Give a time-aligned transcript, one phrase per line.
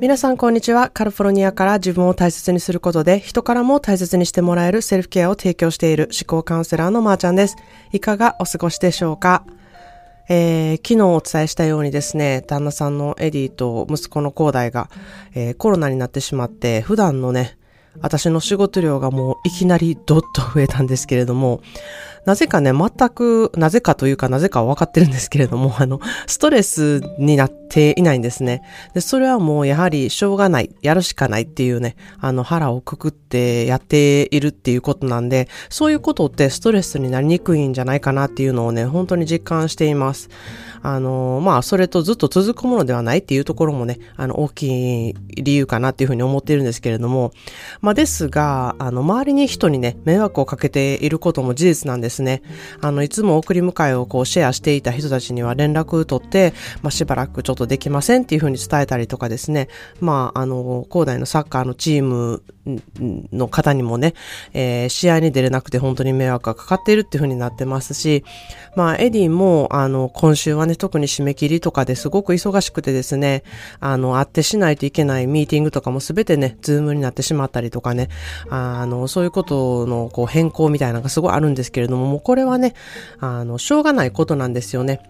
[0.00, 0.90] 皆さんこんにちは。
[0.90, 7.56] カリフォルニアから自分を大切にすることで人からも大切にしてもらえるセルフケアを提供している思考カウンセラーのまーちゃんです。
[7.90, 9.44] いかがお過ごしでしょうか？
[10.28, 14.88] えー、昨日お伝えしたようにですね、旦那さんのエディと息子の兄弟が、
[15.34, 17.58] えー、コロナになってしまって、普段のね、
[18.00, 21.60] 私の仕事量がもういきなりドッと増えたんですけれども、
[22.28, 28.60] なぜかね、全く、なぜかというかなぜかは分かってるんですけれども、あの、ストレスになっていないんですね。
[28.92, 40.28] で、それはもうやはりしょうがない、やるしかないっていうね、あの、腹をくくってやっているっていうことなんで、そういうことってストレスになりにくいんじゃないかなっていうのをね、本当に実感しています。
[40.82, 47.32] あの、まあ、それとずっと続くものではないっていうところもね、あの、大きい理由かなっていうふうに思っているんですけれども、
[47.80, 52.42] まあ、ですが、あの、周りに人にね、迷惑をかけていることも事実なんですですね。
[52.80, 59.68] あの、いつも送り迎えをこうシェアしていた人たちには連絡取って、まあ、しばらくちょっとできませんっていうふうに伝えたりとかですね、
[60.00, 62.42] まあ、あの、広大のサッカーのチーム
[63.32, 64.14] の方にもね、
[64.52, 68.24] えー、試合に出れなくて本当に迷惑がかかっているっていうふうになってますし、
[68.76, 73.42] まあ、エディも、あの、今週はね、特に締め切りとかですごく忙しくてですね、
[73.80, 78.08] あの、会ってしないといけないミーティングとかもすべてね、ズームになってしまったりとかね、
[78.50, 82.74] あの、そういうことのこう変更みたいなのがすごいあるんですけれども、もうこれはね、
[83.20, 85.00] あの、しょうがないことなんですよね。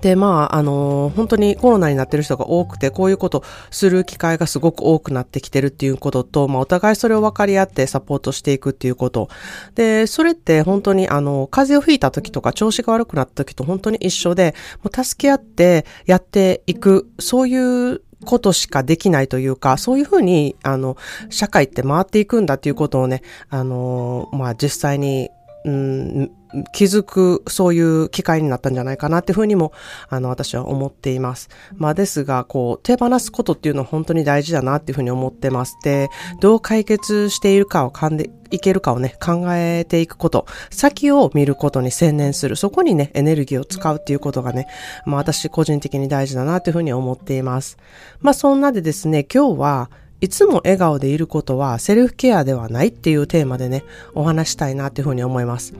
[0.00, 9.28] で、まあ、あのー、本当にコロナになってる人が多くて、こういうことする機会がすごく多くなってきてるっていうことと、まあ、お互いそれを分かり合ってサポートしていくっていうこと。
[9.76, 20.96] で、それって本当に、あの、風邪をひいた時とか調子が悪くなった時と本当に一緒で、もう助け合ってやっていく、そういうことしかできないというか、そういうふうに、あの、
[21.30, 25.30] 社会って回っていくんだっていうことをね、あの、まあ、実際に、
[25.64, 26.30] うん、
[26.72, 29.72] 気づく、そういう機会になったんじゃないかなっていうふうにも、
[30.08, 31.48] あの、私は思っています。
[31.74, 35.76] まあ、ですが、こう、手放すことっていうのは本当に大事だなっていうふうに思ってます。
[35.82, 36.08] で、
[36.40, 44.66] どう解決しているかを噛んでいけるかをね、考えていくこと、先を見ることに専念する、そこにね、エネルギーを使うっていうことがね、
[45.06, 47.78] まあ、私個人的に大事だなというふうに思っています。
[48.20, 49.90] まあ、そんなでですね、今日は、
[50.22, 53.82] いつも笑顔でいることはセルフケアではないっていうテーマでね、
[54.14, 55.74] お話したいなっていうふうに思います。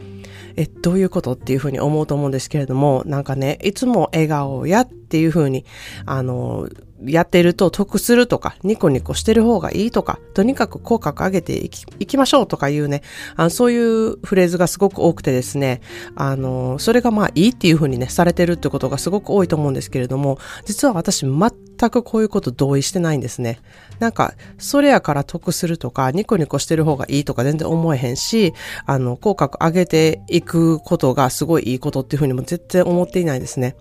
[0.57, 5.65] え、どういうことっていうふうに思うと思うんですけれども、なんかね、いつも笑顔やっていうふうに、
[6.07, 6.69] あの、
[7.07, 13.03] やってると得するとか、ニコニコしてる方がいいとか、とにかく口角上げていきいきましょうとかいうね、
[13.37, 15.81] あのそういうフレーズがすごく多くてですね、
[16.15, 23.61] あの、それがまあいいっていうふうにね、されてるってことがすごく多いと思うんですけれども、実は私全くこういうこと同意してないんですね。
[23.99, 28.53] なんか、それやから得するとか、ニコニコしてる方がいいとか全然思えへんし、
[28.87, 33.77] あの、口角上げていくことがすごいいいことっていうふうにも絶対思っていないですね。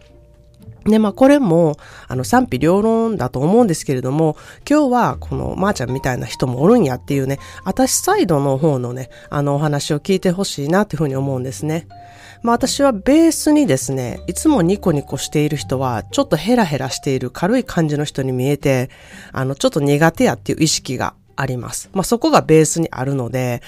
[0.85, 1.77] で、まあこれも、
[2.07, 4.35] あの賛否両論だと思うんですけれども、
[4.69, 11.87] 今日はこのまーちゃんみたいな人もおるんやっていうね、私サイドの方のね、あのお話を聞いてほしいなっていうふうに思うんですね。
[12.41, 18.89] まあ私はベースにですね、いつもニコニコしている人は、ちょっとヘラヘラしている軽い感じの人に見えて、
[19.31, 21.89] あの、ちょっと苦手やっていう意識があります。
[21.93, 23.61] まあ、そこがベースにあるので、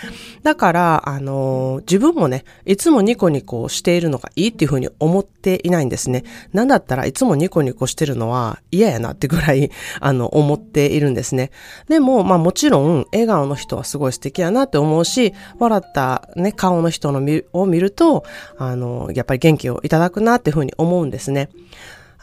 [0.44, 6.23] だから、あのー、自分もね、いつもニコニコしているのがいいっていうふうに思っていないんですね。
[6.53, 11.52] なんだったらいつもニコニコしてるのは嫌やなってぐらい、 あの、思っているんですね。
[11.90, 17.22] でも、まあもちろん、笑顔の人はすごい素敵やなって思うし、笑ったね、顔の人の
[17.53, 18.23] を見ると、
[18.57, 21.50] あの、やっぱり元気をいただくなっていうふうに思うんですね。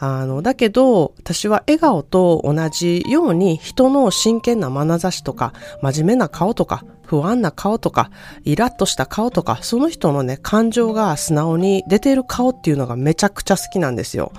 [0.03, 5.53] あの、だけど、私は笑顔と同じように人の真剣な眼差しとか、
[5.83, 8.09] 真面目な顔とか、不安な顔とか、
[8.43, 14.31] イラッとした顔とか、その人のね、感情が素直に出ている顔っていうのがめちゃくちゃ好きなんですよ。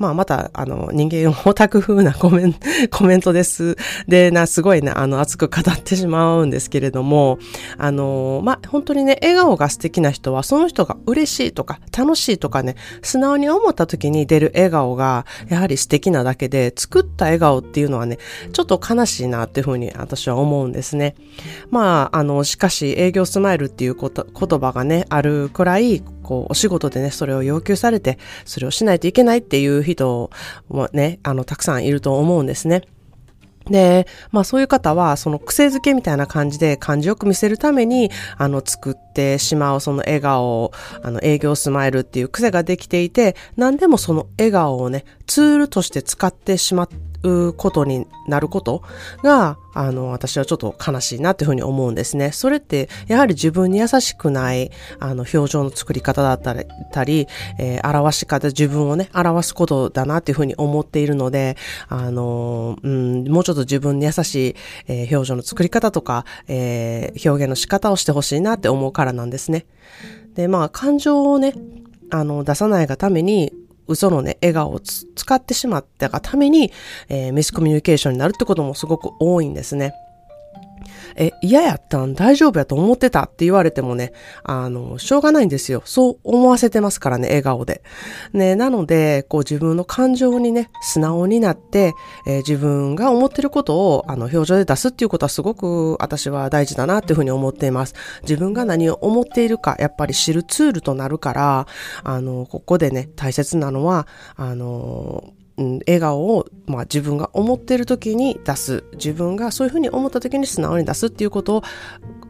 [0.00, 3.76] まあ、また、あの、人間オタク風なコメント、 コメントです。
[4.08, 7.38] で、な、すごいね、あの、熱く語ってしまうんですけれども、
[7.76, 18.16] あの、まあ、本当にね、笑顔が素敵な人は、その人が嬉しいとか、楽しいとかね、素直に思った時に出る笑顔が、やはり素敵なだけで、作った笑顔っていうのはね、
[18.54, 21.14] ちょっと悲しいなっていうふうに私は思うんですね。
[21.68, 30.30] まあ、あの、しかし、営業スマイルっていうこと言葉がね、あるくらい、こう、お仕事でね、それを要求されて、それをしないといけないっていう人
[30.68, 32.82] もね、あの、たくさんいると思うんですね。
[33.68, 40.72] で、まあそういう方は、その癖づけみたいな感じで感じよく見せるために、あの、作ってしまうその笑顔を、
[41.02, 46.88] あの、営業スマイルっていう癖ができていて、何でもその笑顔をね、ツールとして使ってしまっ
[47.22, 48.82] ことになること
[49.22, 52.32] が、あの、私はちょっと悲しいなっていうふうに思うんですね。
[52.32, 57.28] それって、やはり自分に優しくない、あの、表情の作り方だったり、
[57.58, 61.56] えー、表し方、自分をね、表すことだなっていうふうに思っているので、
[61.88, 64.56] あの、うん、もうちょっと自分に優しい、
[64.88, 69.66] えー、表情の作り方とか、えー、表現の仕方をしてほしいなって思うからなんですね。
[70.34, 71.54] で、まあ、感情をね、
[72.10, 73.52] あの、出さないがために、
[73.90, 76.72] 嘘のね、笑顔を使ってしまったがために、
[77.08, 79.94] えー、ミスコミュニケーションになるってこともすごく多いんですね。
[81.16, 82.14] え、嫌やったん？
[82.14, 83.24] 大丈夫やと思ってた？
[83.24, 84.12] って言われてもね、
[84.42, 85.82] あの、しょうがないんですよ。
[85.84, 87.82] そう思わせてますからね、笑顔で。
[88.32, 91.94] ね、なので、こう自分の感情にね、素直になって、
[92.26, 97.94] えー、自分が思ってることを、あの、表情で出すっていうことはすごく私は大事だなっていうふうに思っています。
[98.22, 101.66] 自分が何を思っているか、やっぱり知るツールとなるから、
[102.04, 104.06] あの、ここでね、大切なのは、
[104.36, 108.84] あの、うん、笑顔を、まあ、自分が思っている時に出す。
[108.94, 111.62] 自分がそういうふうに思った時に素直に出すっていうこと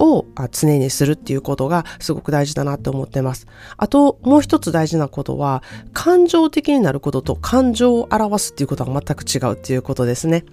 [0.00, 3.46] を常にするっていうことがすごく大事だなって思ってます。
[3.76, 5.62] あと、もう一つ大事なことは、
[5.92, 10.44] 感情的になることと感情を表すっていうことは全く違うっていうことですね。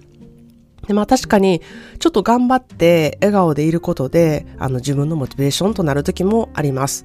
[0.86, 1.60] で、まあ確かに、
[1.98, 7.04] ちょっと頑張って笑顔でいることで、あの自分のモチベーションとなる時もあります。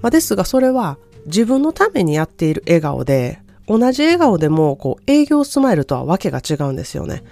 [0.00, 0.96] まあですが、それは
[1.26, 7.22] 自分のためにやっている笑顔で、同じ笑顔でも、こう、営業スマイルとはわけが違うんですよね。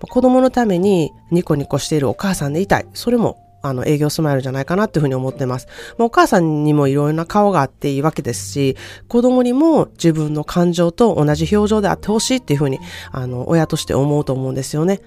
[0.00, 2.86] 子供のためにニコニコしているお母さんでいたい。
[2.92, 5.66] それも、あの、営業スマイルじゃないかなっていうふうに思ってます。
[5.98, 8.76] お母さんにもいろいろな顔があっていいわけですし、
[9.08, 12.78] 子供にも自分の感情と同じ表情であってほしいっていうふうに、
[13.10, 15.00] あの、親として思うと思うんですよね。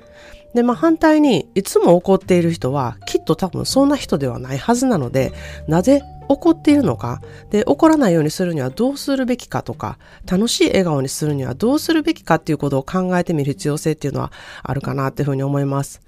[0.54, 5.32] で、まあ反対に、いつも怒っている人は、きっと多分そんな人ではないはずなので、
[5.68, 12.36] なぜ怒っているのか、で、怒らないようにするにはどうするべきかとか、楽しい笑顔にするにはどうするべきか？
[12.36, 14.32] っていうことを考えてみる必要性っていうのは
[14.64, 16.02] あるかなっていうふうに思います。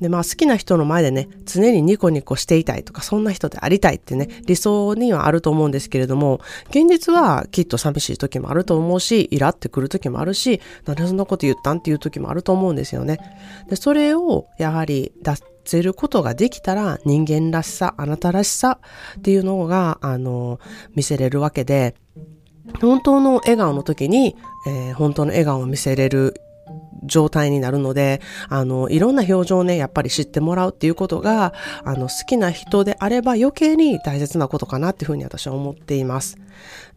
[0.00, 11.78] で、まあ好きな人の前でね、常にニコニコしていたいとか、そんな人でありたいってね、理想にはあると思うんですけれども、現実はきっと寂しい時もあると思うし、イラってくる時もあるし、なんでそんなこと言ったん？
[11.78, 13.20] っていう時もあると思うんですよね。
[13.68, 18.78] で、それをやはり出せることができたら人間らしさ、あなたらしさ
[19.18, 20.60] っていうのが、あの、
[20.94, 21.94] 見せれるわけで、
[22.80, 24.36] 本当の笑顔の時に、
[24.66, 26.40] えー、本当の笑顔を見せれる
[27.04, 31.52] 状態になるので、あの、いろんな表情をね、やっぱり知ってもらうっていうことが、
[31.84, 36.36] あの、好きな人であれば余計に大切なことかなっていうふうに私は思っています。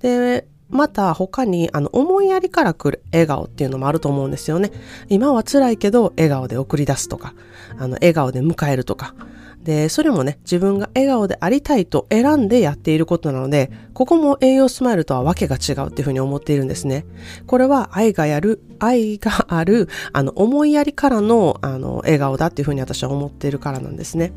[0.02, 4.72] で、また他にあの思いやりから来る笑顔っていうのもあると思うんですよね。
[5.10, 7.34] 今は辛いけど笑顔で送り出すとか、
[7.78, 9.16] あの笑顔で迎えるとか。
[9.66, 17.04] で、それもね、自分が笑顔でありたいと選んでやっていることなので、ここも栄養スマイルとはわけが違うっていうふうに思っているんですね。
[17.48, 24.34] これは愛がやる、愛がある、あの、思いやりからの、あの、笑顔だっていうふうに私は思っているからなんですね。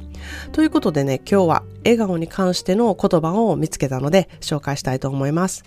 [0.52, 5.62] ということでね、今日は笑顔に関しての言葉を見つけたので紹介したいと思います。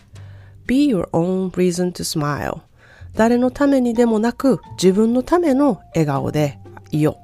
[0.66, 2.62] Be your own reason to smile
[3.14, 6.60] 誰のためにでもなく自分のための笑顔で
[6.92, 7.18] いよ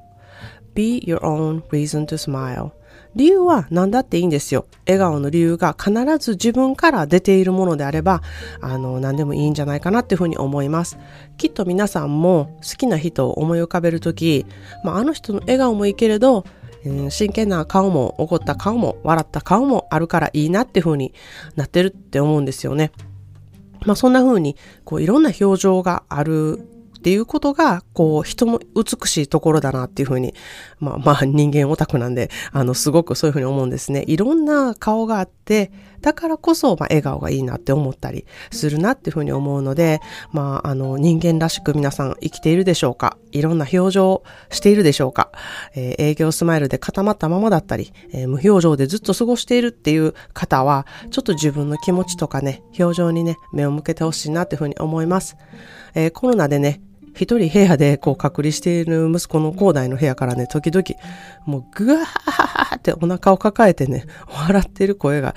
[0.73, 2.71] be your own reason to smile
[3.17, 4.67] 理由は何だっていいんですよ。
[4.85, 8.21] 笑顔の理由が必ず自分から出ているものであれば、
[8.61, 10.99] あの、何でもいいんじゃないかなっていうふうに思います。
[11.35, 14.45] きっと皆さんも好きな人を思い浮かべるとき、
[14.83, 16.45] まあ、あの人の笑顔もいいけれど、
[17.09, 21.13] 真剣な顔も怒った顔も笑った顔もあるからいいなっていうふうに
[21.55, 22.91] なってるって思うんですよね。
[23.85, 26.67] まあそんな風に、こういろんな表情がある
[26.97, 30.33] っていうことが、こう、人も美しいところだなっていうふうに、
[30.79, 34.03] まあまあ人間オタクなんで、あの、すごくそういうふうに思うんですね。
[34.07, 39.99] いろんな顔があって、だからこそ、まあ笑顔がいいなって思ったりするなっていうふうに思うので、
[40.31, 43.17] まあ、あの、人間らしく皆さん生きているでしょうか？
[43.31, 45.31] いろんな表情をしているでしょうか、
[45.75, 55.35] えー、営業スマイルで固まったままだったり、えー、無表情でずっと過ごしているっていう方は、ちょっと自分の気持ちとかね、表情にね、目を向けてほしいなっていうふうに思います。
[55.95, 56.81] えー、コロナでね、
[57.17, 60.83] 一人部屋でこう隔離している息子の高台の部屋からね、時々、
[61.45, 65.35] もうぐわーってお腹を抱えてね、笑ってる声が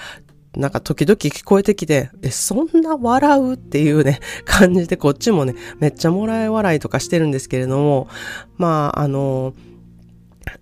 [0.56, 8.08] なんか時々聞こえてきて、え、そんな笑うっていうね、感じでこっちもね、めっちゃもらい笑いとかしてるんですけれども、
[8.56, 9.54] まあ、あの、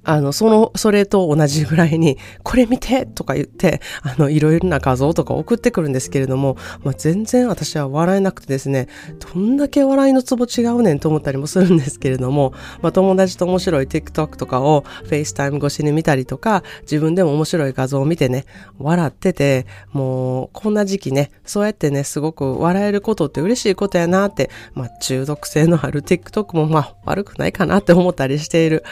[0.04, 8.88] あの、その、それと同じぐらいに、これ見てとか言って、あの、いろいろな画像とか送ってくるんですけれども、まあ、全然私は笑えなくてですね、
[9.34, 12.52] どんだけ笑いのツボ違うねんと思ったりもするんですけれども、
[12.82, 18.44] まあ、友達と面白い TikTok とかを FaceTime 越しに見たりとか、自分でも面白い画像を見てね、
[18.78, 28.84] 笑ってて、もう、こんな時期ね、そうやってね、すごく笑えることって嬉しいことやなって、まあ、中毒性のある TikTok もまあ、悪くないかなって思ったりしている、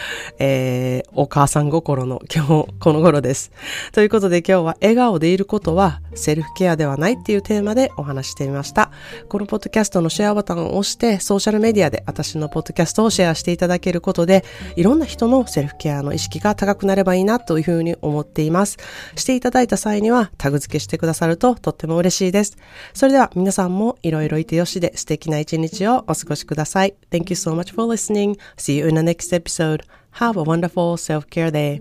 [0.86, 3.50] えー、お母さん心の今日この頃です。
[3.92, 8.90] ということで今日は笑顔でいることはセルフケアではないっていうテーマでお話してみました。
[9.28, 14.44] このポッドキャストのシェアボタンを押してソーシャルメディアで私のポッドキャストをシェアしていただけることで
[14.76, 18.78] いろんな人のセルフケアの意識が高くなればいいなというふうに思っています。
[19.16, 22.56] していただいた際にはタグ付けしてくださるととっても嬉しいです。
[22.94, 26.94] それでは皆さんもいろいろいてよしで素敵な一日をお過ごしください。
[27.10, 28.38] Thank you so much for listening.
[28.56, 29.82] See you in the next episode.
[30.16, 31.78] Have a wonderful self care day.